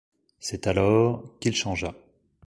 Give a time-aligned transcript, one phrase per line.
[0.39, 1.23] C'est alors...
[1.39, 1.93] qu'il changea.